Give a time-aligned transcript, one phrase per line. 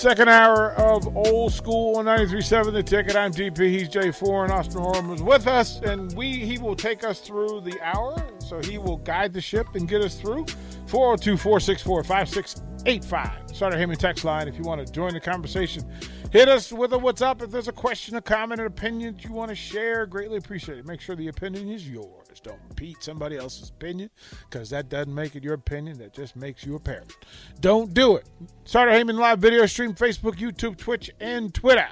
[0.00, 3.16] Second hour of Old School on 93.7 The Ticket.
[3.16, 3.68] I'm DP.
[3.68, 7.20] He's Jay Four, and Austin Horn was with us, and we he will take us
[7.20, 8.16] through the hour.
[8.38, 10.46] So he will guide the ship and get us through.
[10.86, 13.54] 402 464 5685.
[13.54, 15.84] Starter Heyman text line if you want to join the conversation.
[16.32, 19.34] Hit us with a what's up if there's a question, a comment, an opinion you
[19.34, 20.06] want to share.
[20.06, 20.86] Greatly appreciate it.
[20.86, 22.19] Make sure the opinion is yours.
[22.38, 24.10] Don't repeat somebody else's opinion
[24.48, 25.98] because that doesn't make it your opinion.
[25.98, 27.16] That just makes you a parrot.
[27.60, 28.28] Don't do it.
[28.64, 31.88] Starter Heyman live video stream Facebook, YouTube, Twitch, and Twitter.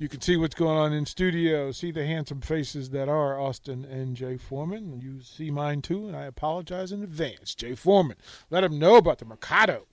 [0.00, 3.84] You can see what's going on in studio, see the handsome faces that are Austin
[3.84, 5.00] and Jay Foreman.
[5.00, 7.54] You see mine too, and I apologize in advance.
[7.54, 8.16] Jay Foreman,
[8.48, 9.86] let them know about the Mercado.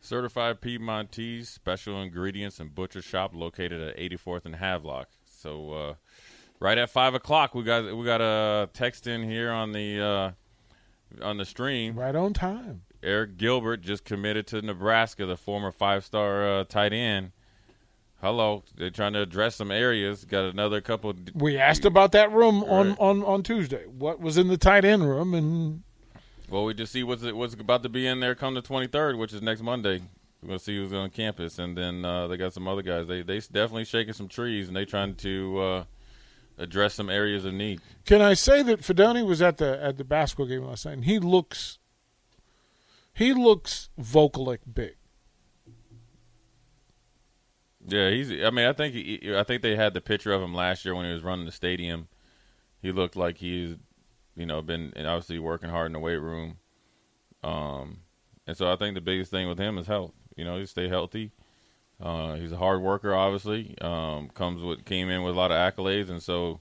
[0.00, 5.08] Certified Piedmontese special ingredients and butcher shop located at 84th and Havelock.
[5.24, 5.94] So uh,
[6.62, 11.24] right at five o'clock, we got we got a text in here on the uh,
[11.24, 11.98] on the stream.
[11.98, 12.82] Right on time.
[13.02, 17.32] Arik Gilbert just committed to Nebraska, the former five star uh, tight end.
[18.20, 20.24] Hello, they're trying to address some areas.
[20.24, 21.12] Got another couple.
[21.34, 22.96] We asked about that room on, Right.
[23.00, 23.84] on, on Tuesday.
[23.86, 25.82] What was in the tight end room, and
[26.48, 29.32] Well, we just see what's what's about to be in there come the 23rd, which
[29.32, 30.02] is next Monday.
[30.40, 33.08] We're gonna see who's on campus, and then uh, they got some other guys.
[33.08, 35.84] They they definitely shaking some trees, and they trying to uh,
[36.58, 37.80] address some areas of need.
[38.04, 40.92] Can I say that Fidone was at the at the basketball game last night?
[40.92, 41.78] And he looks
[43.14, 44.96] he looks vocalic big.
[47.86, 48.30] Yeah, he's.
[48.30, 50.94] I mean, I think he, I think they had the picture of him last year
[50.94, 52.08] when he was running the stadium.
[52.80, 53.76] He looked like he's,
[54.36, 56.58] you know, been and obviously working hard in the weight room.
[57.42, 57.98] Um,
[58.46, 60.12] and so I think the biggest thing with him is health.
[60.36, 61.32] You know, he stay healthy.
[62.02, 63.76] Uh, he's a hard worker, obviously.
[63.80, 66.60] Um, comes with came in with a lot of accolades, and so,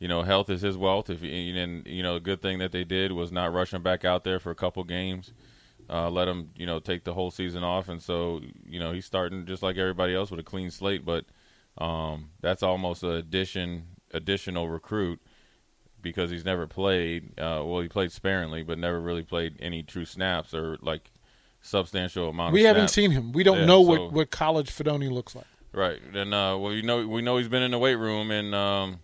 [0.00, 1.08] you know, health is his wealth.
[1.08, 4.04] If and you know, a good thing that they did was not rush him back
[4.04, 5.32] out there for a couple games
[5.92, 9.04] uh, let him, you know, take the whole season off, and so you know he's
[9.04, 11.04] starting just like everybody else with a clean slate.
[11.04, 11.26] But
[11.78, 15.20] um, that's almost an addition, additional recruit
[16.00, 17.38] because he's never played.
[17.38, 21.10] Uh, well, he played sparingly, but never really played any true snaps or like
[21.62, 22.52] substantial amount.
[22.52, 22.92] We haven't snaps.
[22.94, 23.32] seen him.
[23.32, 25.46] We don't Yeah, know so- what, what college Fidone looks like.
[25.72, 26.00] Right.
[26.14, 29.00] And uh well you know we know he's been in the weight room and um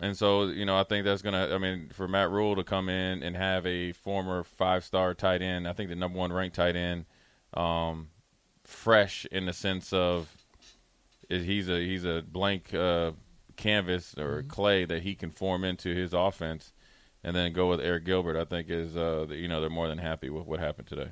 [0.00, 2.88] and so you know I think that's gonna I mean for Matt Rhule to come
[2.88, 6.56] in and have a former five star tight end, I think the number one ranked
[6.56, 7.04] tight end,
[7.52, 8.08] um
[8.64, 10.28] fresh in the sense of
[11.28, 13.12] he's a he's a blank uh
[13.56, 16.72] canvas or clay that he can form into his offense
[17.24, 19.98] and then go with Arik Gilbert I think is uh you know they're more than
[19.98, 21.10] happy with what happened today.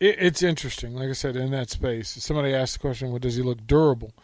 [0.00, 0.94] It, it's interesting.
[0.94, 4.14] Like I said, in that space, somebody asked the question, "What does he look durable?"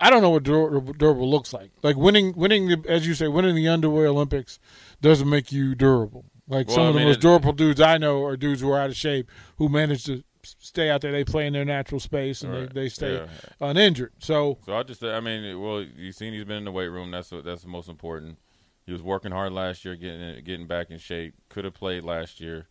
[0.00, 1.70] I don't know what dur- durable looks like.
[1.82, 4.58] Like winning, winning the, as you say, winning the underwear Olympics
[5.00, 6.24] doesn't make you durable.
[6.48, 8.70] Like Well, some I of the most it- durable dudes I know are dudes who
[8.72, 11.12] are out of shape who manage to stay out there.
[11.12, 12.74] They play in their natural space and Right.
[12.74, 13.26] they, they stay Yeah.
[13.60, 14.12] uninjured.
[14.18, 17.10] So So I just, I mean, well, you've seen he's been in the weight room.
[17.12, 18.38] That's what, that's the most important.
[18.84, 21.34] He was working hard last year, getting getting back in shape.
[21.48, 22.66] Could have played last year,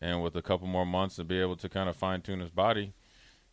[0.00, 2.50] and with a couple more months to be able to kind of fine tune his
[2.50, 2.92] body,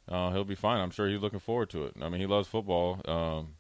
[0.10, 0.80] uh, he'll be fine.
[0.80, 1.96] I'm sure he's looking forward to it.
[2.02, 3.56] I mean, he loves football, um,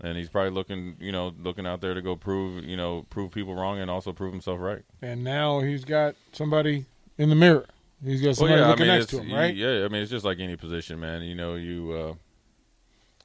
[0.00, 3.30] and he's probably looking, you know, looking out there to go prove, you know, prove
[3.30, 4.82] people wrong and also prove himself right.
[5.00, 6.84] and now he's got somebody
[7.18, 7.66] in the mirror.
[8.04, 9.54] He's got Well, somebody yeah, I mean, next to him, right?
[9.54, 11.22] Yeah, I mean, it's just like any position, man.
[11.22, 12.14] You know, you uh,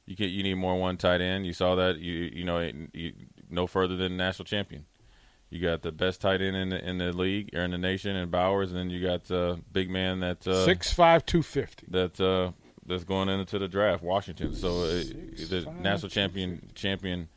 [0.06, 1.48] you get you need more one tight end.
[1.48, 1.98] You saw that.
[1.98, 2.60] You you know,
[2.94, 3.14] you,
[3.50, 4.86] no further than national champion.
[5.50, 8.16] You got the best tight end in the, in the league or in the nation,
[8.16, 11.86] and Bowers, and then you got uh, big man that uh, Six five two fifty.
[11.90, 12.52] that uh,
[12.86, 14.54] that's going into the draft, Washington.
[14.54, 17.30] So uh, Six, the five, national champion champion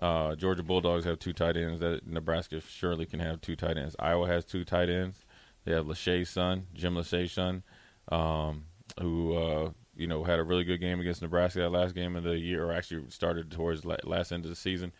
[0.00, 1.80] uh, Georgia Bulldogs have two tight ends.
[1.80, 3.96] That Nebraska surely can have two tight ends.
[3.98, 5.24] Iowa has two tight ends.
[5.64, 7.62] They have Lachey's son, Jim Lachey's son,
[8.10, 8.64] um,
[9.00, 12.22] who uh, you know had a really good game against Nebraska that last game of
[12.24, 14.92] the year, or actually started towards la- last end of the season,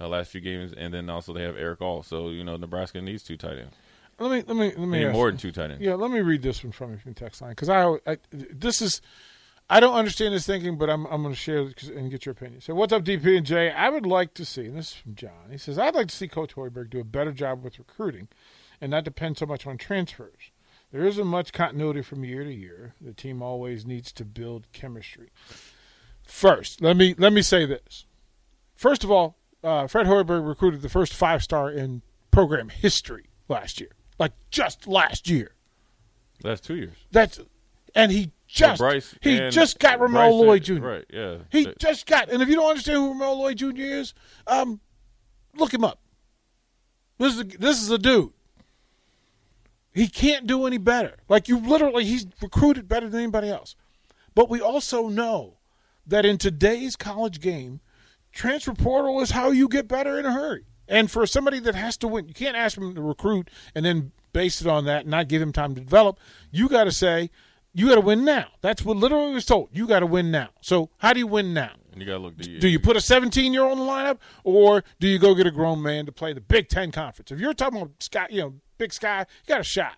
[0.00, 2.02] uh, last few games, and then also they have Erick All.
[2.02, 3.76] So you know Nebraska needs two tight ends.
[4.18, 5.82] Let me let me let me more than two tight ends.
[5.82, 8.80] Yeah, let me read this one from you from text line because I, I this
[8.80, 9.00] is
[9.68, 12.60] I don't understand his thinking, but I'm I'm going to share and get your opinion.
[12.60, 13.70] So, what's up, DP and Jay?
[13.70, 15.50] I would like to see, and this is from John.
[15.50, 18.28] He says, I'd like to see Coach Hoiberg do a better job with recruiting,
[18.80, 20.50] and not depend so much on transfers.
[20.92, 22.94] There isn't much continuity from year to year.
[23.00, 25.30] The team always needs to build chemistry.
[26.22, 28.06] First, let me let me say this.
[28.74, 33.80] First of all, uh, Fred Hoiberg recruited the first five star in program history last
[33.80, 33.90] year.
[34.18, 35.54] Like just last year.
[36.42, 36.94] That's two years.
[37.10, 37.40] That's
[37.94, 40.74] and he just Well, Bryce he just got Ramel Lloyd Jr.
[40.74, 41.38] Right, yeah.
[41.50, 43.72] He just got, and if you don't understand who Ramel Lloyd Jr.
[43.76, 44.14] is,
[44.46, 44.80] um,
[45.56, 45.98] look him up.
[47.18, 48.32] This is a, this is a dude.
[49.92, 51.16] He can't do any better.
[51.28, 53.74] Like you, literally, he's recruited better than anybody else.
[54.34, 55.56] But we also know
[56.06, 57.80] that in today's college game,
[58.36, 60.64] transfer portal is how you get better in a hurry.
[60.88, 64.12] And for somebody that has to win, you can't ask them to recruit and then
[64.32, 66.20] base it on that and not give him time to develop.
[66.52, 67.30] You got to say,
[67.72, 68.46] you got to win now.
[68.60, 69.70] That's what literally was told.
[69.72, 70.50] You got to win now.
[70.60, 71.72] So how do you win now?
[71.96, 72.36] you got to look.
[72.36, 75.34] The, Do you put a 17 year old in the lineup, or do you go
[75.34, 77.30] get a grown man to play the Big Ten conference?
[77.30, 79.94] If you're talking about Sky, you know, Big Sky, you got a shot.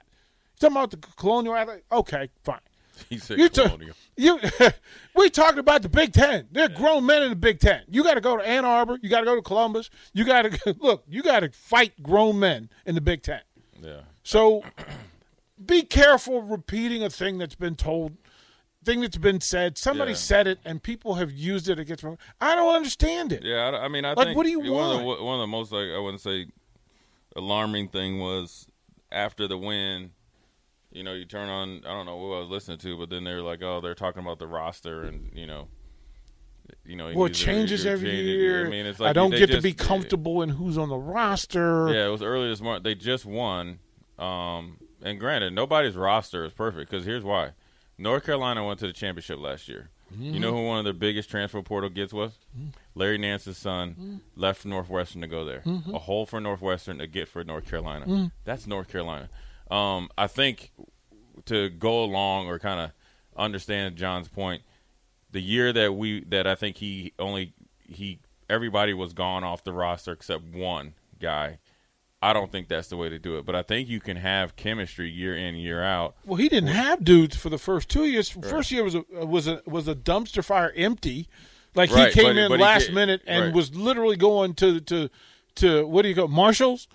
[0.60, 2.60] You're talking about the Colonial Athlete, okay, fine.
[3.10, 3.94] He said You, Colonial.
[4.16, 4.38] you,
[5.14, 6.48] we talking about the Big Ten.
[6.52, 7.82] They're grown men in the Big Ten.
[7.88, 8.98] You got to go to Ann Arbor.
[9.02, 9.90] You got to go to Columbus.
[10.12, 11.04] You got to look.
[11.08, 13.40] You got to fight grown men in the Big Ten.
[13.80, 14.00] yeah.
[14.22, 14.62] So
[15.64, 18.16] be careful repeating a thing that's been told,
[18.84, 19.78] thing that's been said.
[19.78, 20.16] Somebody Yeah.
[20.18, 22.16] said it, and people have used it against me.
[22.40, 23.42] I don't understand it.
[23.42, 25.22] Yeah, I, I mean, I Like, think what do you one Of the, want?
[25.22, 26.46] one of the most, like, I wouldn't say,
[27.36, 28.66] alarming thing was
[29.10, 30.10] after the win.
[30.90, 31.82] You know, you turn on.
[31.84, 34.22] I don't know what I was listening to, but then they're like, "Oh, they're talking
[34.22, 35.68] about the roster," and you know,
[36.86, 38.66] you know, Well, it changes every year.
[38.66, 41.88] I mean, it's like I don't get to be comfortable in who's on the roster.
[41.92, 42.84] Yeah, it was early this month.
[42.84, 43.80] They just won.
[44.18, 47.50] Um, and granted, nobody's roster is perfect because here's why:
[47.98, 49.90] North Carolina went to the championship last year.
[50.18, 52.32] You know who one of their biggest transfer portal gets was?
[52.94, 55.62] Larry Nance's son left Northwestern to go there.
[55.92, 58.30] A hole for Northwestern to get for North Carolina.
[58.44, 59.28] That's North Carolina.
[59.70, 60.72] Um, I think
[61.46, 62.90] to go along or kind of
[63.36, 64.62] understand John's point,
[65.30, 67.52] the year that we that I think he only
[67.86, 71.58] he everybody was gone off the roster except one guy.
[72.20, 74.56] I don't think that's the way to do it, but I think you can have
[74.56, 76.16] chemistry year in year out.
[76.24, 78.28] Well, he didn't have dudes for the first two years.
[78.28, 81.28] First year was a was a was a dumpster fire empty.
[81.74, 83.54] Like Right, he came but- in but last minute and right.
[83.54, 85.10] was literally going to to
[85.56, 86.88] to what do you go Marshalls?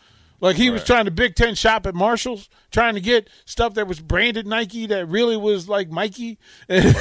[0.43, 3.87] Like he was trying to Big Ten shop at Marshalls, trying to get stuff that
[3.87, 6.37] was branded Nike that really was like Mikey,
[6.69, 6.93] and,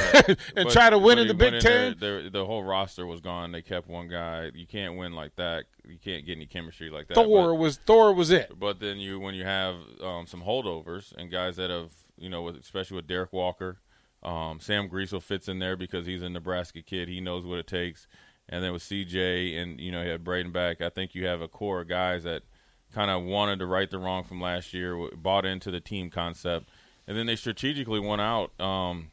[0.55, 1.97] and try to win in the Big went Ten.
[1.99, 3.51] there, the, whole roster was gone.
[3.51, 4.53] They kept one guy.
[4.55, 5.65] You can't win like that.
[5.85, 7.15] You can't get any chemistry like that.
[7.15, 8.53] Thor But- was Thor was it.
[8.61, 12.43] But then you, when you have um, some holdovers and guys that have, you know,
[12.43, 13.79] with, especially with Derek Walker,
[14.23, 17.09] um, Sam Griesel fits in there because he's a Nebraska kid.
[17.09, 18.07] He knows what it takes.
[18.49, 20.81] And then with CJ and you know, you had Breidenbach.
[20.81, 22.45] I think you have a core of guys that
[22.93, 26.69] kind of wanted to right the wrong from last year, bought into the team concept,
[27.07, 29.11] and then they strategically went out um,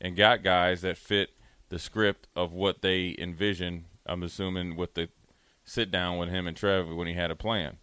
[0.00, 1.30] and got guys that fit
[1.68, 3.84] the script of what they envisioned.
[4.06, 5.08] I'm assuming with the
[5.64, 7.76] sit down with him and Trev when he had a plan.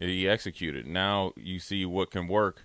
[0.00, 0.86] He executed.
[0.86, 2.64] Now you see what can work,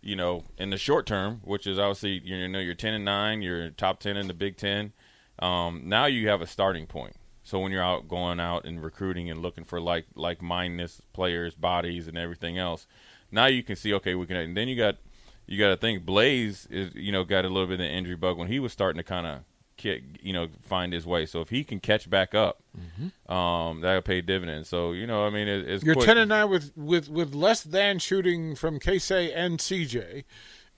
[0.00, 3.42] you know, in the short term, which is obviously you know you're ten and nine,
[3.42, 4.92] you're top ten in the Big Ten.
[5.38, 7.16] Um, now you have a starting point.
[7.44, 11.54] So when you're out going out and recruiting and looking for like like mindedness players,
[11.54, 12.86] bodies, and everything else,
[13.30, 14.36] now you can see okay we can.
[14.36, 14.96] And then you got
[15.46, 18.16] you got to think Blaze is you know got a little bit of an injury
[18.16, 19.40] bug when he was starting to kind of
[19.82, 21.26] you know find his way.
[21.26, 22.62] So if he can catch back up,
[23.28, 24.68] um, that'll pay dividends.
[24.68, 26.06] So you know I mean it, it's You're quick.
[26.06, 30.24] ten and nine with with with less than shooting from Casey and CJ,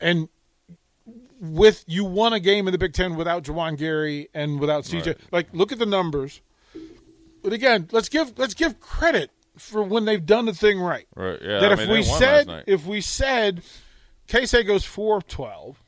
[0.01, 0.29] and
[1.41, 5.07] with you won a game in the Big Ten without Juwan Gary and without CJ.
[5.07, 5.19] Right.
[5.33, 6.41] Like, look at the numbers.
[7.47, 11.07] But again, let's give let's give credit for when they've done the thing right.
[11.15, 13.63] Right, yeah, that I if mean, we said if we said
[14.27, 15.81] Casey goes four of twelve,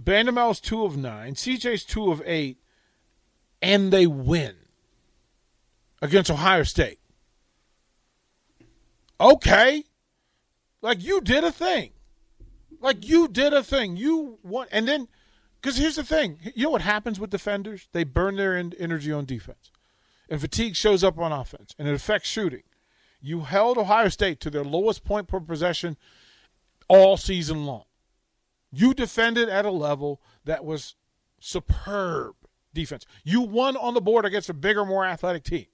[0.00, 2.58] Bandoumel's two of nine, CJ's two of eight,
[3.60, 4.54] and they win
[6.00, 7.00] against Ohio State.
[9.20, 9.82] Okay.
[10.82, 11.94] Like you did a thing.
[12.80, 13.96] Like you did a thing.
[13.96, 15.08] You want, and then,
[15.60, 16.38] because here's the thing.
[16.54, 17.88] You know what happens with defenders?
[17.90, 19.71] They burn their energy on defense,
[20.32, 22.62] and fatigue shows up on offense, and it affects shooting.
[23.20, 25.98] You held Ohio State to their lowest point per possession
[26.88, 27.84] all season long.
[28.70, 30.94] You defended at a level that was
[31.38, 32.34] superb
[32.72, 33.04] defense.
[33.24, 35.66] You won on the board against a bigger, more athletic team,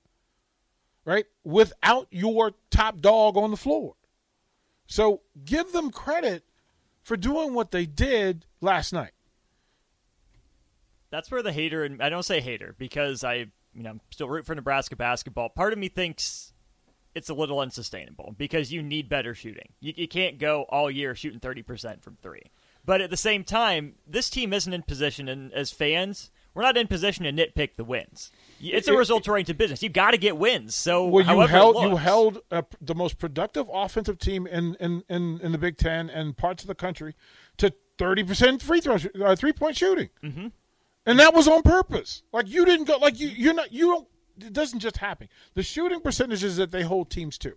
[1.05, 1.27] right?
[1.45, 3.95] Without your top dog on the floor.
[4.88, 6.43] So give them credit
[7.00, 9.12] for doing what they did last night.
[11.11, 13.47] that's where the hater and I don't say hater because I
[13.78, 15.49] you know I'm still root for Nebraska basketball.
[15.49, 16.52] Part of me thinks
[17.14, 19.70] it's a little unsustainable because you need better shooting.
[19.80, 22.42] You, you can't go all year shooting thirty percent from three.
[22.85, 26.76] But at the same time, this team isn't in position, and as fans, we're not
[26.76, 28.32] in position to nitpick the wins.
[28.61, 29.82] It's a result-oriented business.
[29.82, 30.75] You got to get wins.
[30.75, 35.38] So Well, you held you held uh, the most productive offensive team in, in, in,
[35.40, 37.14] in the Big Ten and parts of the country
[37.58, 40.47] to thirty percent free throw uh, three point shooting, mm-hmm.
[41.09, 42.23] And that was on purpose.
[42.33, 44.09] Like you didn't go like you you're not you don't.
[44.41, 45.29] It doesn't just happen.
[45.55, 47.55] The shooting percentages that they hold teams to.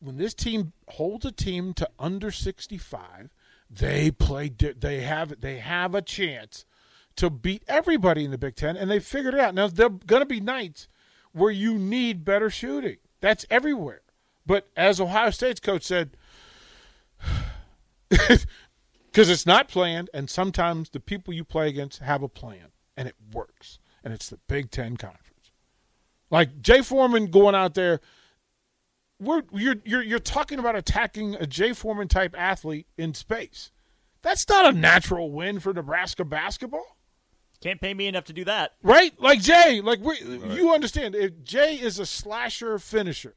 [0.00, 3.30] When this team holds a team to under sixty five,
[3.70, 4.48] they play.
[4.48, 6.66] They have they have a chance
[7.16, 9.54] to beat everybody in the Big Ten, and they figured it out.
[9.54, 10.88] Now there are going to be nights
[11.32, 12.96] where you need better shooting.
[13.20, 14.00] That's everywhere.
[14.44, 16.16] But as Ohio State's coach said,
[19.10, 23.08] because it's not planned, and sometimes the people you play against have a plan, and
[23.08, 23.78] it works.
[24.02, 25.52] And it's the Big Ten Conference.
[26.30, 28.00] Like Jay Foreman going out there,
[29.18, 33.70] we're you're you're you're talking about attacking a Jay Foreman type athlete in space.
[34.22, 36.96] That's not a natural win for Nebraska basketball.
[37.60, 38.72] Can't pay me enough to do that.
[38.82, 39.12] Right?
[39.20, 40.18] Like Jay, like we,
[40.54, 41.14] you understand.
[41.14, 43.34] If Jay is a slasher finisher,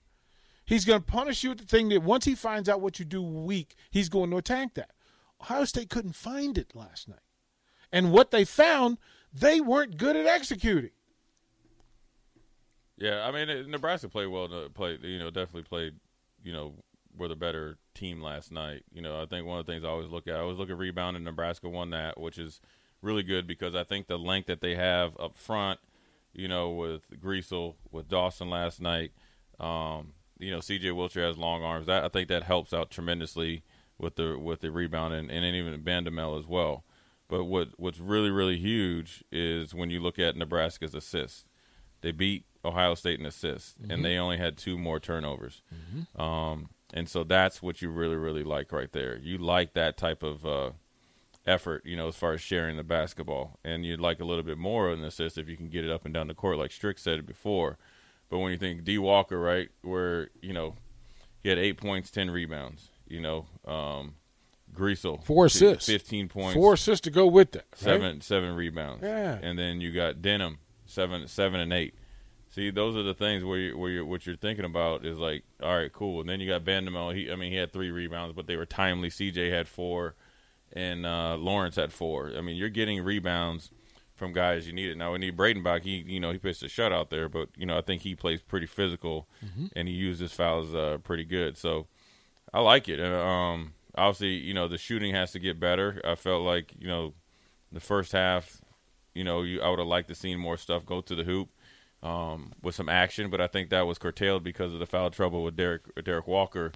[0.66, 3.06] he's going to punish you with the thing that once he finds out what you
[3.06, 4.92] do weak, he's going to attack that.
[5.44, 7.20] Ohio State couldn't find it last night.
[7.92, 8.98] And what they found,
[9.34, 10.92] they weren't good at executing.
[12.98, 14.48] Yeah, I mean Nebraska played well.
[14.48, 15.96] to Played, you know, definitely played.
[16.44, 16.74] You know,
[17.18, 18.84] were the better team last night.
[18.94, 20.70] You know, I think one of the things I always look at, I always look
[20.70, 22.62] at rebound, and Nebraska won that, which is
[23.02, 25.80] really good because I think the length that they have up front,
[26.34, 29.12] you know, with Griesel, with Dawson last night,
[29.60, 30.90] um, you know, C.J.
[30.90, 31.88] Wilcher has long arms.
[31.88, 33.64] That I think that helps out tremendously
[33.98, 36.84] with the with the rebound and, and even Bandoumel as well.
[37.30, 41.46] But what what's really really huge is when you look at Nebraska's assists.
[42.02, 45.62] They beat Ohio State in assists, and they only had two more turnovers.
[46.22, 49.18] Um, and so that's what you really, really like right there.
[49.18, 50.72] You like that type of uh,
[51.46, 53.58] effort, you know, as far as sharing the basketball.
[53.64, 55.92] And you'd like a little bit more of an assist if you can get it
[55.92, 57.78] up and down the court, like Strick said it before.
[58.30, 60.76] But when you think D Walker, right, where, you know,
[61.42, 64.16] he had eight points, 10 rebounds, you know, um,
[64.74, 65.86] Griesel, Four assists.
[65.86, 67.66] 15 points, Four assists to go with that.
[67.72, 67.80] right?
[67.80, 69.04] seven seven rebounds.
[69.04, 69.38] Yeah.
[69.42, 71.94] And then you got Denim seven seven and eight.
[72.50, 75.44] See, those are the things where you where you what you're thinking about is like,
[75.62, 76.22] all right, cool.
[76.22, 77.16] And then you got Bandoumel.
[77.16, 79.10] He, I mean, he had three rebounds, but they were timely.
[79.10, 80.16] CJ had four,
[80.72, 82.32] and uh, Lawrence had four.
[82.36, 83.70] I mean, you're getting rebounds
[84.16, 84.98] from guys you need it.
[84.98, 85.82] Now we need Breidenbach.
[85.82, 88.42] He, you know, he pitched a shutout there, but you know, I think he plays
[88.42, 89.28] pretty physical,
[89.76, 91.58] and he used his fouls uh, pretty good.
[91.58, 91.88] So
[92.54, 93.00] I like it.
[93.00, 96.02] Uh, Um, obviously, you know, the shooting has to get better.
[96.04, 97.14] I felt like, you know,
[97.72, 98.62] the first half,
[99.14, 101.50] you know, you, I would have liked to seen more stuff go to the hoop
[102.04, 105.44] um, with some action, but I think that was curtailed because of the foul trouble
[105.44, 106.72] with Derek Derek Walker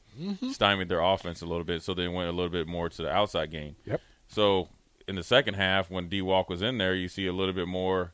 [0.52, 3.10] stymied their offense a little bit, so they went a little bit more to the
[3.12, 3.76] outside game.
[3.86, 4.02] Yep.
[4.28, 4.70] So
[5.08, 7.68] in the second half, when D Walk was in there, you see a little bit
[7.68, 8.14] more.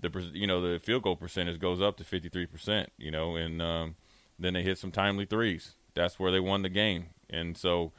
[0.00, 2.90] The you know the field goal percentage goes up to fifty three percent.
[2.96, 3.96] You know, and um,
[4.38, 5.74] then they hit some timely threes.
[5.96, 7.06] That's where they won the game.
[7.28, 7.92] And so,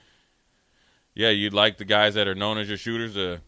[1.14, 3.42] yeah, you'd like the guys that are known as your shooters to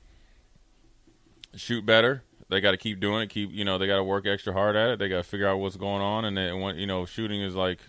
[1.56, 2.24] shoot better.
[2.50, 3.30] They got to keep doing it.
[3.30, 5.00] Keep you know they got to work extra hard at it.
[5.00, 6.26] They got to figure out what's going on.
[6.26, 7.80] And then when you know shooting is like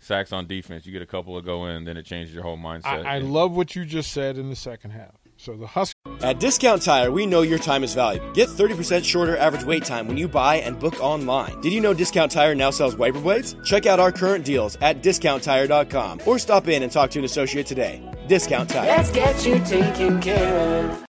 [0.00, 0.86] sacks on defense.
[0.86, 3.04] You get a couple to go in, then it changes your whole mindset.
[3.04, 5.16] I, I love what you just said in the second half.
[5.36, 5.94] So the Huskers.
[6.20, 8.32] At Discount Tire, we know your time is valuable.
[8.32, 11.60] Get 30% shorter average wait time when you buy and book online.
[11.60, 13.54] Did you know Discount Tire now sells wiper blades?
[13.64, 17.66] Check out our current deals at discounttire.com or stop in and talk to an associate
[17.66, 18.02] today.
[18.26, 18.86] Discount Tire.
[18.88, 21.04] Let's get you taken care of.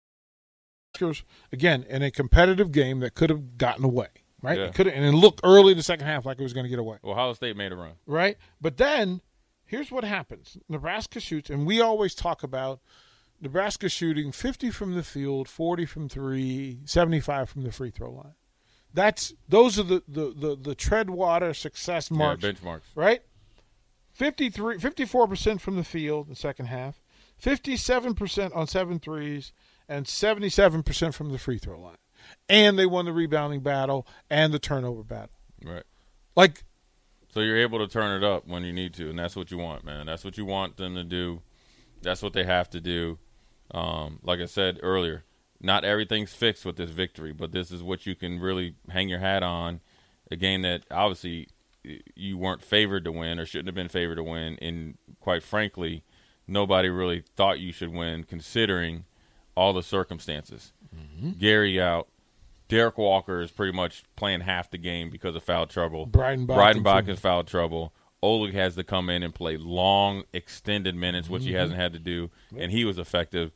[0.95, 4.07] Huskers again in a competitive game that could have gotten away,
[4.43, 4.59] right?
[4.59, 4.65] Yeah.
[4.67, 6.65] It could have, and it looked early in the second half like it was going
[6.65, 7.93] to get away, Well, Ohio State made a run.
[8.07, 8.37] right?
[8.61, 9.21] But then
[9.67, 12.81] here's what happens: Nebraska shoots, and we always talk about
[13.41, 18.35] Nebraska shooting 50 from the field, 40 from three, 75 from the free throw line.
[18.93, 22.83] That's those are the the the, the tread water success marks, Yeah, benchmarks.
[22.95, 23.23] right?
[24.13, 27.01] 53 54% from the field in the second half,
[27.43, 29.53] 57% on seven threes,
[29.89, 31.97] and 77% from the free throw line.
[32.49, 35.37] And they won the rebounding battle and the turnover battle.
[35.65, 35.83] Right.
[36.37, 36.63] Like
[37.31, 39.59] So you're able to turn it up when you need to, and that's what you
[39.59, 40.07] want, man.
[40.07, 41.43] That's what you want them to do.
[42.05, 43.19] That's what they have to do.
[43.71, 45.25] Um, like I said earlier,
[45.61, 49.19] not everything's fixed with this victory, but this is what you can really hang your
[49.19, 49.81] hat on.
[50.31, 51.49] A game that obviously
[52.15, 56.05] you weren't favored to win or shouldn't have been favored to win, and quite frankly,
[56.47, 59.05] nobody really thought you should win considering
[59.55, 60.73] all the circumstances.
[61.39, 62.09] Gary out.
[62.69, 66.07] Derek Walker is pretty much playing half the game because of foul trouble.
[66.07, 67.93] Breidenbach Breidenbach is foul trouble.
[68.25, 71.49] Oleg has to come in and play long, extended minutes, which Mm-hmm.
[71.51, 73.53] he hasn't had to do, and he was effective.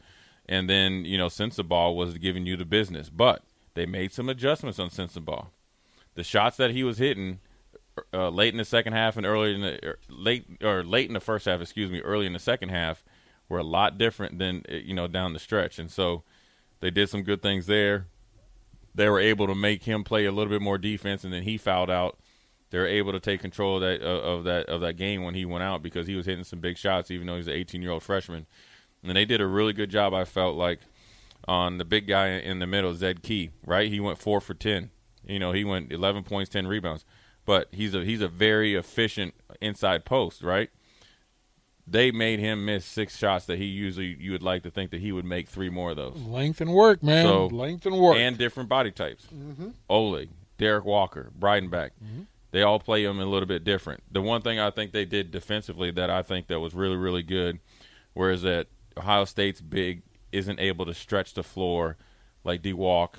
[0.47, 3.43] And then, you know, Sensabaugh was giving you the business, but
[3.75, 5.47] they made some adjustments on Sensabaugh.
[6.15, 7.39] the shots that he was hitting
[8.13, 11.15] uh, late in the second half and early in the er, late or late in
[11.15, 13.05] the first half, excuse me, early in the second half
[13.49, 16.23] were a lot different than uh, you know down the stretch, and so
[16.81, 18.07] they did some good things there.
[18.95, 21.57] They were able to make him play a little bit more defense, and then he
[21.59, 22.19] fouled out.
[22.71, 25.45] They were able to take control of that of that of that game when he
[25.45, 27.91] went out because he was hitting some big shots, even though he's an 18 year
[27.93, 28.47] old freshman.
[29.03, 30.13] And they did a really good job.
[30.13, 30.81] I felt like
[31.47, 33.51] on the big guy in the middle, Zed Key.
[33.65, 34.91] Right, he went four for 10.
[35.27, 37.05] You know, he went 11 points, 10 rebounds.
[37.47, 39.33] But he's a he's a very efficient
[39.63, 40.43] inside post.
[40.43, 40.69] Right,
[41.87, 45.01] they made him miss six shots that he usually you would like to think that
[45.01, 46.21] he would make three more of those.
[46.23, 47.25] Length and work, man.
[47.25, 48.19] So- Length and work.
[48.19, 49.27] And different body types.
[49.35, 49.69] Mm-hmm.
[49.89, 51.91] Oleg, Derek Walker, Breidenbach.
[52.51, 54.03] They all play them a little bit different.
[54.11, 57.23] The one thing I think they did defensively that I think that was really, really
[57.23, 57.61] good,
[58.15, 60.03] whereas that Ohio State's big
[60.33, 61.97] isn't able to stretch the floor
[62.45, 63.19] like D Walk.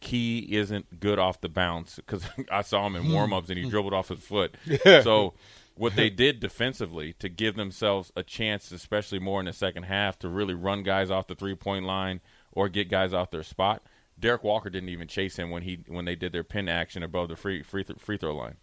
[0.00, 3.70] Key isn't good off the bounce because I saw him in warmups and he hmm.
[3.70, 4.56] dribbled off his foot.
[4.84, 5.34] So
[5.74, 10.18] what they did defensively to give themselves a chance, especially more in the second half,
[10.20, 12.20] to really run guys off the three point line
[12.52, 13.82] or get guys off their spot.
[14.18, 17.28] Derek Walker didn't even chase him when he when they did their pin action above
[17.28, 18.56] the free free, th- free throw line.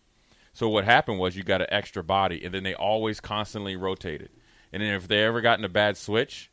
[0.55, 4.29] So what happened was you got an extra body, and then they always constantly rotated.
[4.71, 6.49] And then if they ever got in a bad switch,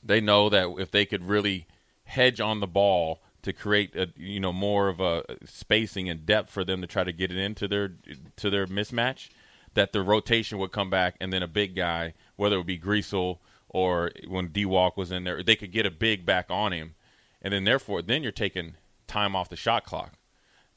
[0.00, 1.66] they know that if they could really
[2.04, 6.50] hedge on the ball to create a you know more of a spacing and depth
[6.50, 7.96] for them to try to get it into their
[8.36, 9.28] to their mismatch,
[9.74, 12.78] that the rotation would come back, and then a big guy, whether it would be
[12.78, 16.70] Griesel or when D Walk was in there, they could get a big back on
[16.70, 16.94] him,
[17.42, 18.74] and then therefore then you're taking
[19.08, 20.17] time off the shot clock.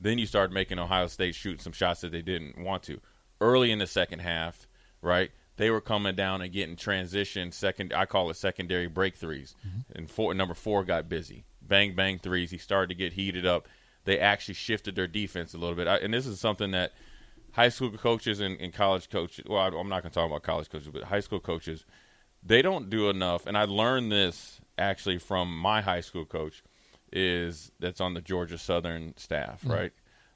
[0.02, 3.00] Then you start making Ohio State shoot some shots that they didn't want to.
[3.40, 4.68] Early in the second half,
[5.02, 5.32] right?
[5.58, 7.94] They were coming down and getting transition second.
[7.94, 9.80] I call it secondary break 3s mm-hmm.
[9.96, 11.46] and four number four got busy.
[11.62, 12.52] Bang bang threes.
[12.52, 13.68] He started to get heated up.
[14.06, 16.94] They actually shifted their defense a little bit, I, and this is something that
[17.52, 19.46] high school coaches and, and college coaches.
[19.48, 21.86] Well, I, I'm not going to talk about college coaches, but high school coaches,
[22.44, 23.46] they don't do enough.
[23.46, 26.64] And I learned this actually from my high school coach,
[27.12, 29.92] is that's on the Georgia Southern staff, right?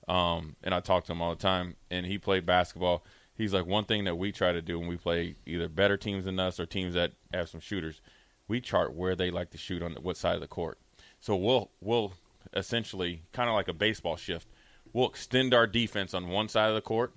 [0.07, 3.03] Um, and I talk to him all the time, and he played basketball.
[3.35, 6.25] He's like one thing that we try to do when we play either better teams
[6.25, 8.01] than us or teams that have some shooters,
[8.47, 10.77] we chart where they like to shoot on the, what side of the court.
[11.19, 12.13] So we'll we'll
[12.53, 14.47] essentially kind of like a baseball shift.
[14.93, 17.13] We'll extend our defense on one side of the court,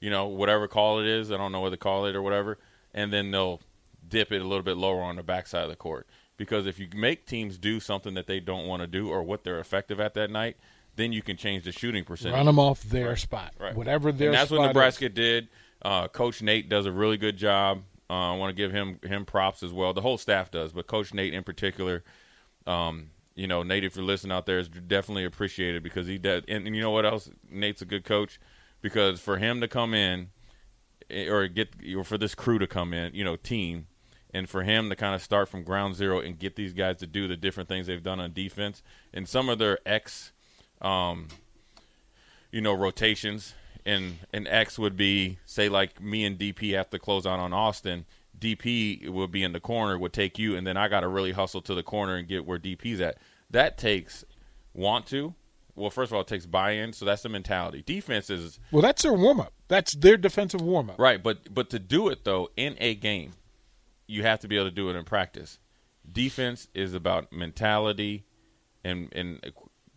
[0.00, 1.30] you know, whatever call it is.
[1.30, 2.58] I don't know what to call it or whatever,
[2.94, 3.60] and then they'll
[4.08, 6.08] dip it a little bit lower on the backside of the court.
[6.36, 9.44] Because if you make teams do something that they don't want to do or what
[9.44, 10.56] they're effective at that night,
[10.96, 12.34] then you can change the shooting percentage.
[12.34, 13.54] Run them off their spot.
[13.58, 13.74] Right.
[13.74, 14.66] Whatever their and that's what is.
[14.68, 15.48] Nebraska did.
[15.80, 17.82] Uh, Coach Nate does a really good job.
[18.08, 19.94] Uh, I want to give him him props as well.
[19.94, 22.04] The whole staff does, but Coach Nate in particular,
[22.66, 26.42] um, you know, Nate, if you're listening out there, is definitely appreciated because he does.
[26.46, 27.30] And, and you know what else?
[27.50, 28.38] Nate's a good coach
[28.82, 30.28] because for him to come in
[31.10, 33.86] eh, or get or for this crew to come in, you know, team,
[34.34, 37.06] and for him to kind of start from ground zero and get these guys to
[37.06, 40.32] do the different things they've done on defense and some of their X,
[40.80, 41.28] um,
[42.50, 43.54] you know, rotations.
[43.84, 47.52] And an X would be, say, like me and DP have to close out on
[47.52, 48.04] Austin.
[48.38, 51.32] DP would be in the corner, would take you, and then I got to really
[51.32, 53.18] hustle to the corner and get where DP's at.
[53.50, 54.24] That takes
[54.72, 55.34] want to.
[55.74, 57.82] Well, first of all, it takes buy-in, so that's the mentality.
[57.84, 59.52] Defense is Well, that's their warm up.
[59.68, 60.98] That's their defensive warm up.
[60.98, 63.32] right, but but to do it though in a game,
[64.06, 65.58] you have to be able to do it in practice.
[66.10, 68.24] Defense is about mentality
[68.84, 69.40] and and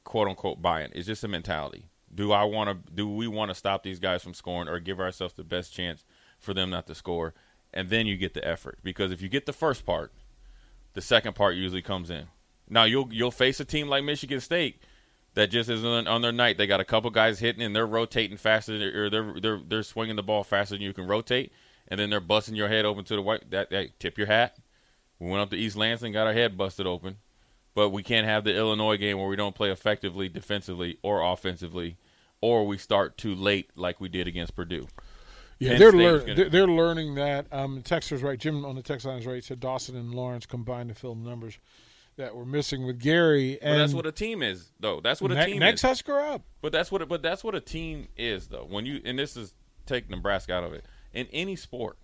[0.04, 0.92] quote unquote buy-in.
[0.94, 1.86] It's just a mentality.
[2.14, 2.94] Do I want to?
[2.94, 6.06] Do we want to stop these guys from scoring, or give ourselves the best chance
[6.40, 7.34] for them not to score?
[7.74, 10.14] And then you get the effort because if you get the first part,
[10.94, 12.28] the second part usually comes in.
[12.70, 14.82] Now you'll you'll face a team like Michigan State
[15.34, 16.58] that just isn't on, on their night.
[16.58, 20.16] They got a couple guys hitting and they're rotating faster, or they're they're they're swinging
[20.16, 21.52] the ball faster than you can rotate,
[21.88, 23.50] and then they're busting your head open to the white.
[23.52, 24.58] That, that tip your hat.
[25.20, 27.18] We went up to East Lansing, got our head busted open,
[27.74, 31.98] but we can't have the Illinois game where we don't play effectively defensively or offensively,
[32.42, 34.88] or we start too late like we did against Purdue.
[35.58, 37.48] Yeah, Penn they're, lear- gonna- they're learning that.
[37.52, 38.38] Um, is right.
[38.38, 39.44] Jim on the text line is right.
[39.44, 41.58] Said Dawson and Lawrence combined to fill the numbers
[42.18, 43.58] that were missing with Gary.
[43.62, 45.00] But And that's what a team is, though.
[45.00, 45.88] That's what a ne- team next is.
[45.90, 46.44] Husker up.
[46.62, 47.08] But that's what.
[47.08, 48.66] But that's what a team is, though.
[48.70, 49.54] When you and this is
[49.86, 50.84] take Nebraska out of it
[51.16, 51.98] in any sport.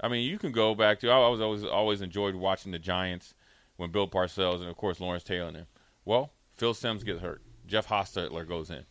[0.00, 1.10] I mean, you can go back to.
[1.10, 3.34] I was always always enjoyed watching the Giants
[3.76, 5.66] when Bill Parcells and of course Lawrence Taylor and them.
[6.04, 7.42] Well, Phil Simms gets hurt.
[7.66, 8.84] Jeff Hostetler goes in.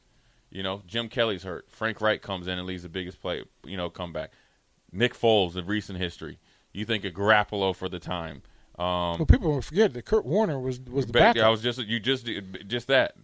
[0.49, 1.65] You know, Jim Kelly's hurt.
[1.69, 3.43] Frank Reich comes in and leads the biggest play.
[3.65, 4.31] You know, comeback.
[4.93, 6.39] Nick Foles of recent history.
[6.73, 8.41] You think of Garoppolo for the time.
[8.77, 11.47] Um, Well, people will forget that Kurt Warner was was the Back- backup.
[11.47, 12.29] I was just you just
[12.67, 13.15] just that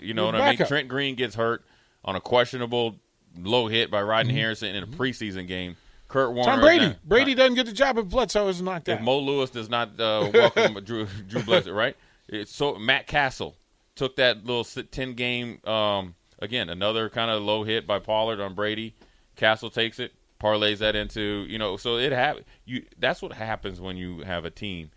[0.00, 0.66] you know what I mean.
[0.66, 1.64] Trent Green gets hurt
[2.04, 2.96] on a questionable
[3.38, 4.40] low hit by Rodney Mm-hmm.
[4.40, 5.76] Harrison in a preseason game.
[6.08, 6.52] Kurt Warner.
[6.52, 6.86] Tom Brady.
[6.88, 9.04] now- Brady doesn't get the job if Bledsoe is knocked If out.
[9.04, 11.96] Mo Lewis does not uh, welcome Drew Drew Bledsoe, right?
[12.28, 13.56] It's so Matt Cassel
[13.96, 18.54] took that little ten game um, again another kind of low hit by Pollard on
[18.54, 18.94] Brady.
[19.36, 21.76] Cassel takes it, parlays that into you know.
[21.76, 22.84] So it have you.
[22.98, 24.90] That's what happens when you have a team.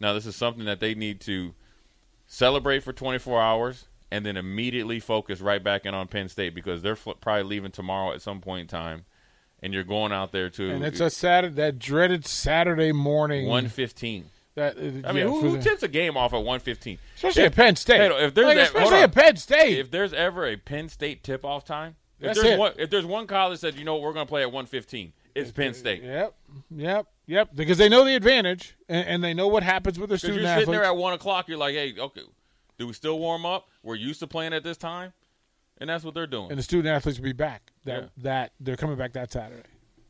[0.00, 1.54] Now this is something that they need to
[2.26, 6.82] celebrate for 24 hours and then immediately focus right back in on Penn State because
[6.82, 9.04] they're fl- probably leaving tomorrow at some point in time,
[9.62, 13.46] and you're going out there to and it's a Saturday, that dreaded Saturday morning.
[13.46, 14.26] 115.
[14.54, 16.98] That, uh, I mean, yeah, who, who tips a game off at 115?
[17.16, 18.00] especially If- at Penn State.
[18.00, 19.78] Hey, if there's Like, that- especially at Penn State.
[19.78, 22.58] If there's ever a Penn State tip-off time, if That's there's it.
[22.58, 25.50] one, if there's one college that you know, we're going to play at 115, it's
[25.50, 26.02] Penn State.
[26.02, 26.34] Yep,
[26.74, 27.50] yep, yep.
[27.54, 30.40] Because they know the advantage and, and they know what happens with their Because student
[30.44, 30.66] you're athletes.
[30.68, 32.22] sitting there at one o'clock, you're like, hey, okay,
[32.78, 33.68] do we still warm up?
[33.82, 35.12] We're used to playing at this time,
[35.78, 36.50] and that's what they're doing.
[36.50, 37.72] and the student athletes will be back.
[37.84, 38.08] That Yeah.
[38.18, 39.62] that they're coming back that Saturday.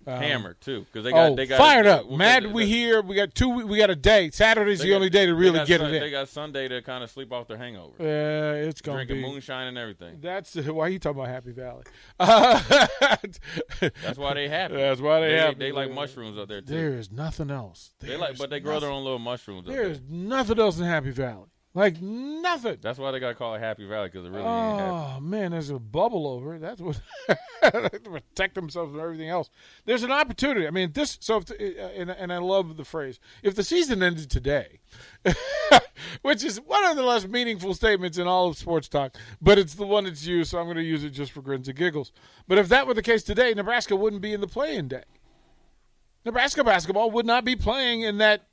[0.08, 2.52] Um, Hammered too, because they got oh, they got fired up, well, mad.
[2.52, 3.02] We here.
[3.02, 3.48] We got two.
[3.66, 4.30] We got a day.
[4.30, 6.00] Saturday's they the got- only day to really get Sun- it in.
[6.00, 9.06] They got Sunday to kind of sleep off their hangover, Uh, it's gonna be.
[9.06, 9.32] drinking be.
[9.32, 10.18] moonshine and everything.
[10.20, 11.82] That's why you talking about Happy Valley.
[12.20, 12.86] Uh,
[13.80, 14.74] That's why they happy.
[14.76, 15.54] That's why they they, happy.
[15.58, 16.72] They like mushrooms up there too.
[16.72, 17.92] there is nothing else.
[17.98, 19.66] They like, but they grow their own little mushrooms.
[19.66, 19.90] Up There there.
[19.92, 21.48] is nothing else in Happy Valley.
[21.76, 22.78] Like nothing.
[22.80, 24.46] That's why they got to call it Happy Valley because it really.
[24.46, 26.62] Oh man, there's a bubble over it.
[26.62, 26.98] That's what
[27.62, 29.50] to protect themselves from everything else.
[29.84, 30.66] There's an opportunity.
[30.66, 31.18] I mean, this.
[31.20, 34.80] So, if uh, and, and I love the phrase: if the season ended today,
[36.22, 39.74] which is one of the less meaningful statements in all of sports talk, but it's
[39.74, 42.10] the one that's used, so I'm going to use it just for grins and giggles.
[42.48, 45.04] But if that were the case today, Nebraska wouldn't be in the play-in day.
[46.24, 48.46] Nebraska basketball would not be playing in that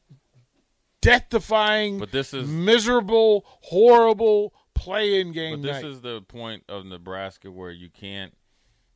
[1.03, 5.91] death-defying, But this is miserable, horrible play-in game But this night.
[5.91, 8.33] is the point of Nebraska where you can't.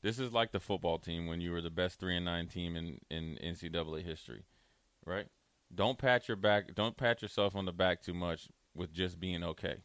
[0.02, 2.76] This is like the football team when you were the best three and nine team
[2.76, 4.44] in in NCAA history,
[5.06, 5.28] right?
[5.74, 6.74] Don't pat your back.
[6.76, 9.78] Don't pat yourself on the back too much with just being okay.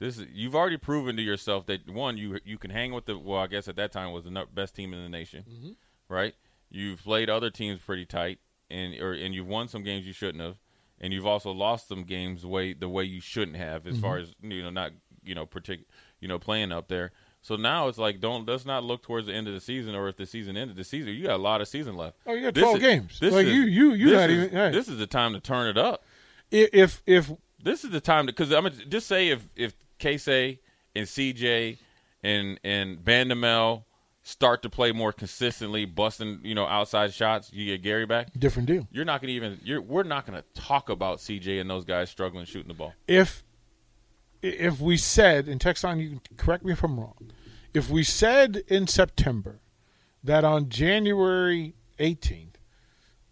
[0.00, 3.16] This is you've already proven to yourself that one you you can hang with the
[3.16, 5.70] well I guess at that time was the best team in the nation, Mm-hmm.
[6.08, 6.34] right?
[6.70, 10.42] You've played other teams pretty tight and or and you've won some games you shouldn't
[10.42, 10.56] have,
[11.04, 14.46] and you've also lost some games way the way you shouldn't have as far Mm-hmm.
[14.46, 15.84] as you know not you know partic-
[16.20, 17.12] you know playing up there.
[17.42, 20.08] So now it's like don't let's not look towards the end of the season or
[20.08, 22.16] if the season ended the season you got a lot of season left.
[22.26, 23.20] Oh, you got 12 is- games.
[23.20, 24.72] this Like, is- you- you- you not is- even- right.
[24.72, 26.02] This is the time to turn it up.
[26.50, 27.30] if if
[27.62, 30.60] This is the time to because I'm gonna just say if if Casey
[30.96, 31.78] and CJ
[32.22, 33.84] and and Bandoumel
[34.24, 38.28] start to play more consistently, busting you know outside shots, you get Gary back.
[38.36, 38.88] different deal.
[38.90, 39.60] You're not gonna even.
[39.62, 42.94] You're we're not gonna talk about CJ and those guys struggling shooting the ball.
[43.06, 43.44] If
[44.42, 47.30] if we said and Texan, you can correct me if I'm wrong.
[47.72, 49.60] If we said in September
[50.22, 52.54] that on January 18th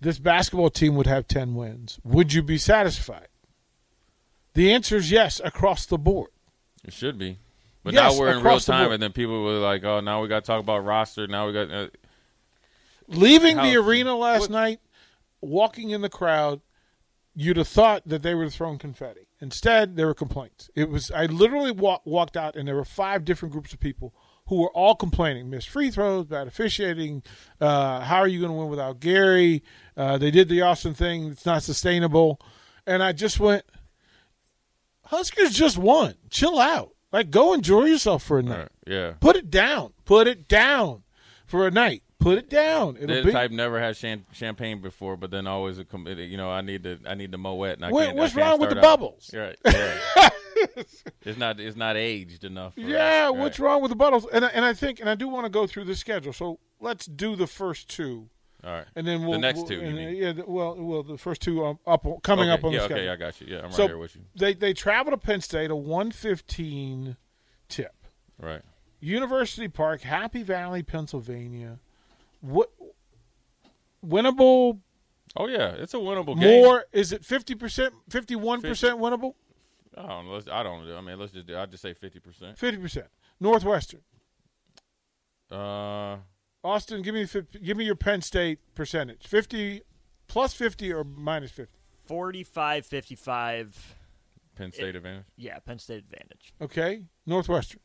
[0.00, 3.28] this basketball team would have 10 wins, would you be satisfied?
[4.54, 6.30] The answer is yes across the board.
[6.84, 7.38] It should be,
[7.84, 10.28] but Yes, now we're in real time, and then people were like, "Oh, now we
[10.28, 11.70] got to talk about roster." Now we got.
[11.70, 11.88] Uh,
[13.08, 14.80] Leaving How- the arena last what- night,
[15.40, 16.60] walking in the crowd,
[17.34, 19.26] you'd have thought that they were throwing confetti.
[19.40, 20.70] Instead, there were complaints.
[20.76, 24.14] It was I literally walk, walked out, and there were five different groups of people
[24.46, 27.22] who were all complaining: missed free throws, bad officiating.
[27.60, 29.64] Uh, how are you going to win without Gary?
[29.96, 32.40] Uh, they did the Austin thing; it's not sustainable.
[32.86, 33.64] And I just went,
[35.06, 36.14] Huskers just won.
[36.30, 36.94] Chill out.
[37.12, 38.58] Like, go enjoy yourself for a night.
[38.58, 39.92] right, yeah, Put it down.
[40.04, 41.02] Put it down
[41.46, 42.02] for a night.
[42.18, 42.96] Put it down.
[43.00, 43.32] It'll the be.
[43.32, 46.84] type never had cham- champagne before, but then always a com- you know I need
[46.84, 47.74] the I need the moet.
[47.74, 48.82] And I can't, I what's can't wrong with the out.
[48.82, 49.30] bubbles?
[49.34, 49.98] Right, yeah.
[51.22, 52.74] it's not it's not aged enough.
[52.76, 54.26] Yeah, what's wrong with the Buttles?
[54.32, 56.32] And I, and I think, and I do want to go through the schedule.
[56.32, 58.28] So let's do the first two,
[58.64, 61.64] All right, and then we'll next we'll- two, and, yeah, well, well, the first two
[61.64, 63.10] um, up coming okay, up on the yeah, the okay, schedule.
[63.12, 63.46] I got you.
[63.48, 64.22] Yeah, I'm right So- here with you.
[64.36, 67.16] They they travel to Penn State a one fifteen
[67.68, 67.94] tip.
[68.38, 68.62] Right.
[69.00, 71.80] University Park, Happy Valley, Pennsylvania.
[72.40, 72.70] What
[74.06, 74.78] winnable?
[75.34, 76.62] Oh yeah, it's a winnable game.
[76.62, 79.34] More is it fifty percent, fifty one percent winnable,
[79.96, 80.34] I don't know.
[80.34, 80.96] Let's, I don't know.
[80.96, 81.46] I mean, let's just.
[81.46, 82.56] do- I'll just say fifty percent.
[82.58, 83.06] fifty percent.
[83.40, 84.02] Northwestern,
[85.50, 86.18] Uh,
[86.64, 87.26] Austin, give me
[87.62, 89.26] give me your Penn State percentage.
[89.26, 89.82] Fifty
[90.28, 91.74] plus fifty or minus fifty.
[92.04, 93.96] 45 55.
[94.56, 95.24] Penn State advantage.
[95.36, 96.52] Yeah, Penn State advantage.
[96.60, 97.80] Okay, Northwestern.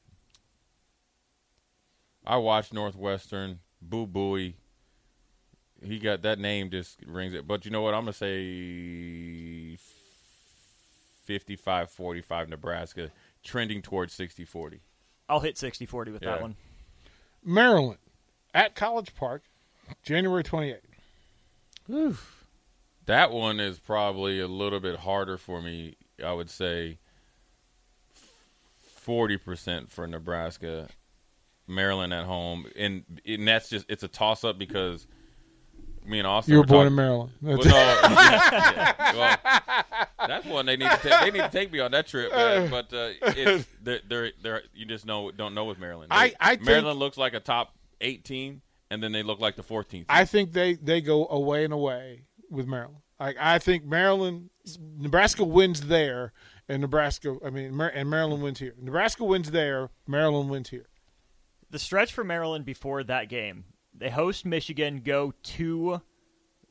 [2.25, 3.59] I watched Northwestern.
[3.81, 4.55] Boo Buie.
[5.81, 7.47] He got that name just rings it.
[7.47, 7.93] But you know what?
[7.93, 9.77] I'm gonna say
[11.27, 13.11] 55-45 Nebraska,
[13.43, 14.79] trending towards 60-40.
[15.29, 16.31] I'll hit 60-40 with Yeah.
[16.31, 16.55] that one.
[17.43, 17.99] Maryland
[18.57, 19.43] at College Park,
[20.03, 20.79] January 28th.
[21.89, 22.45] Oof.
[23.05, 25.95] That one is probably a little bit harder for me.
[26.21, 26.97] I would say
[28.81, 30.89] forty percent for Nebraska,
[31.67, 35.07] Maryland at home, and and that's just it's a toss up because
[36.05, 36.51] me and Austin.
[36.53, 37.31] You were were born talking- in Maryland.
[37.41, 41.19] Well, That's- no, yeah, well, that's one they need to take.
[41.21, 42.69] They need to take me on that trip, man.
[42.69, 46.07] But uh, it's, they're, they're, they're, you just know don't know with Maryland.
[46.11, 49.39] I- They- I think- Maryland looks like a top eight team, and then they look
[49.39, 49.89] like the 14th.
[49.89, 50.05] Team.
[50.09, 53.01] I think they, they go away and away with Maryland.
[53.19, 56.33] Like I think Maryland, Nebraska wins there,
[56.69, 57.37] and Nebraska.
[57.43, 58.75] I mean, Mar- and Maryland wins here.
[58.79, 59.89] Nebraska wins there.
[60.07, 60.87] Maryland wins here.
[61.69, 66.01] The stretch for Maryland before that game, they host Michigan, go to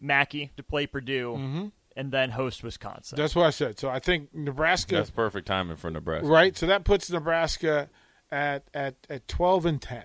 [0.01, 1.67] Mackey to play Purdue, mm-hmm.
[1.97, 3.17] and then host Wisconsin.
[3.17, 3.79] That's what I said.
[3.79, 4.97] So I think Nebraska.
[4.97, 6.29] that's perfect timing for Nebraska.
[6.29, 6.57] right.
[6.57, 7.91] So that puts Nebraska
[8.31, 10.05] at at at twelve and ten.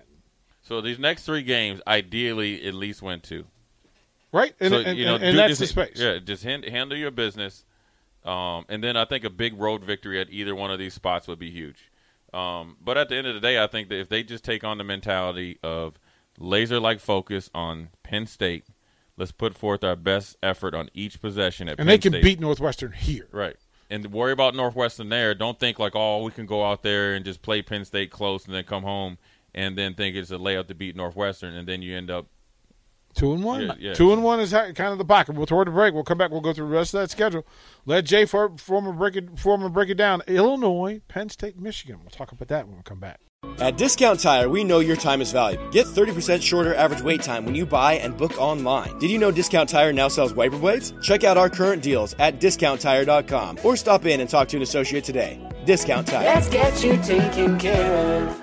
[0.62, 3.46] So these next three games, ideally, at least win two.
[4.32, 4.54] Right.
[4.60, 5.98] And so and, you know, and, and do that's just- the space.
[6.00, 7.64] Yeah, just hand, handle your business,
[8.24, 11.28] um, and then I think a big road victory at either one of these spots
[11.28, 11.90] would be huge.
[12.32, 14.64] Um, but at the end of the day, I think that if they just take
[14.64, 15.98] on the mentality of
[16.38, 18.64] laser-like focus on Penn State,
[19.18, 21.92] let's put forth our best effort on each possession at Penn State.
[21.92, 22.36] And Penn they can State.
[22.38, 23.28] beat Northwestern here.
[23.32, 23.56] Right.
[23.90, 25.34] And worry about Northwestern there.
[25.34, 28.46] Don't think like, oh, we can go out there and just play Penn State close
[28.46, 29.18] and then come home
[29.54, 32.26] and then think it's a layup to beat Northwestern and then you end up
[33.14, 33.62] Two and one.
[33.62, 33.94] Yeah, yeah.
[33.94, 35.34] Two and one is ha- kind of the pocket.
[35.34, 35.92] We'll toward the break.
[35.92, 36.30] We'll come back.
[36.30, 37.46] We'll go through the rest of that schedule.
[37.84, 40.22] Let Jay for, former break it former break it down.
[40.26, 41.98] Illinois, Penn State, Michigan.
[42.00, 43.20] We'll talk about that when we come back.
[43.58, 45.68] At Discount Tire, we know your time is valuable.
[45.70, 48.96] Get 30% shorter average wait time when you buy and book online.
[48.98, 50.94] Did you know Discount Tire now sells wiper blades?
[51.02, 55.04] Check out our current deals at discounttire.com or stop in and talk to an associate
[55.04, 55.40] today.
[55.64, 56.24] Discount Tire.
[56.24, 58.42] Let's get you taken care of.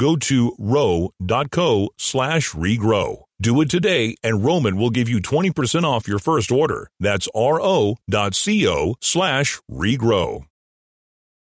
[0.00, 3.22] Go to ro.co slash regrow.
[3.40, 6.88] Do it today and Roman will give you 20% off your first order.
[7.00, 10.44] That's ro.co slash regrow.